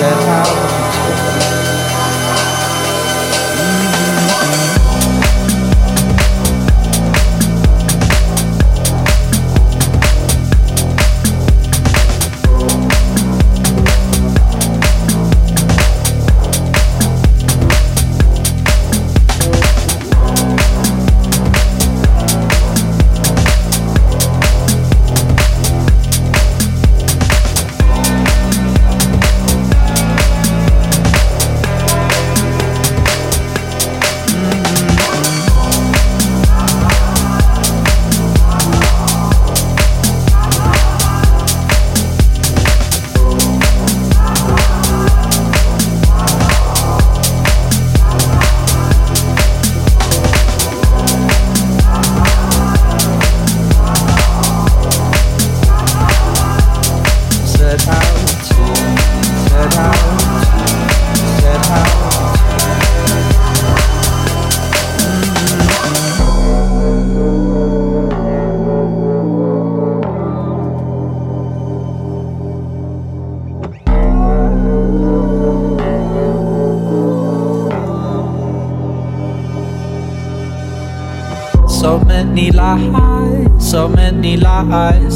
[0.00, 1.29] let é out.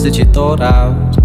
[0.05, 1.17] That you thought out.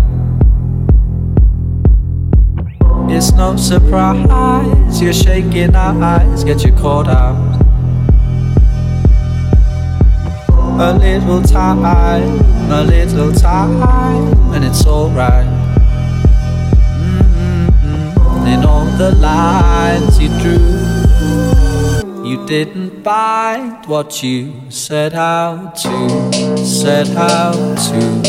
[3.11, 7.59] It's no surprise you're shaking our eyes get you caught out.
[10.79, 11.83] A little time,
[12.71, 15.45] a little time, and it's alright.
[17.01, 18.47] Mm-hmm.
[18.47, 21.09] In all the lines you drew,
[22.25, 28.28] you didn't find what you set out to, set out to,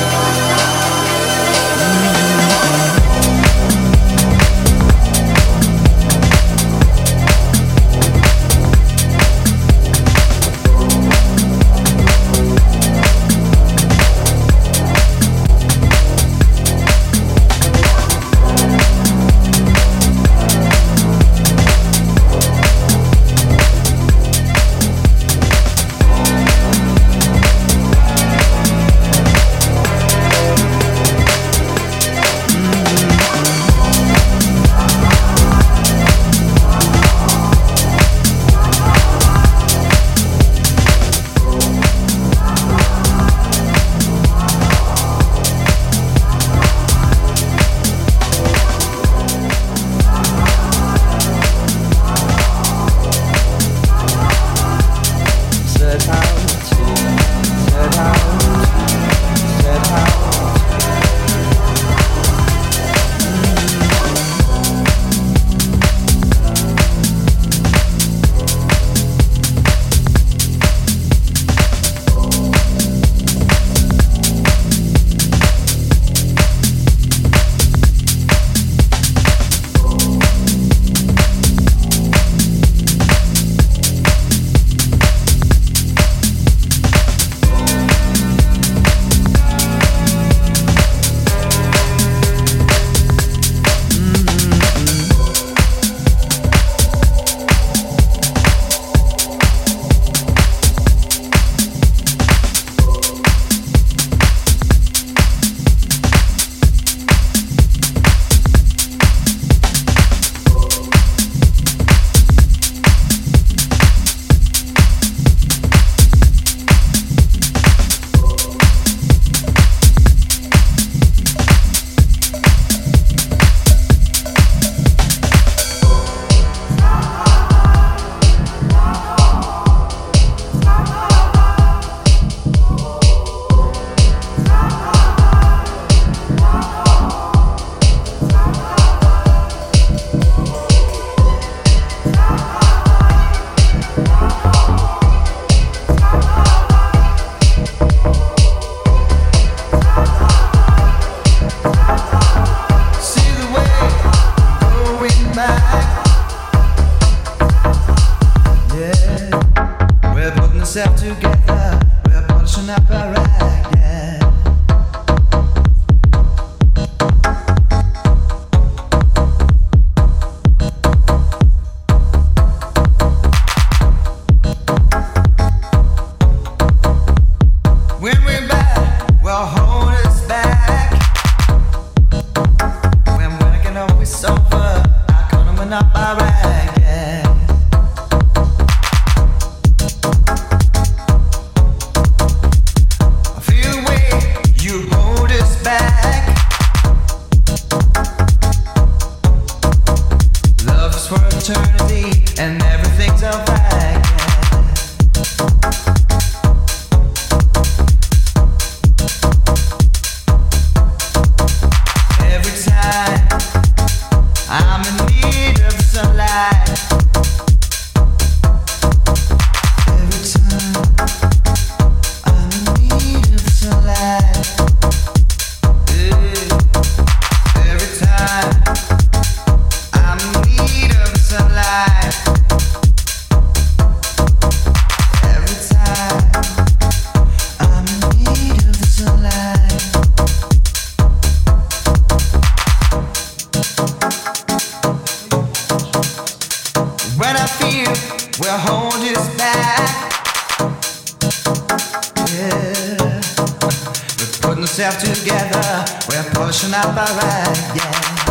[254.99, 255.85] together.
[256.09, 258.30] We're pushing up our right, yeah.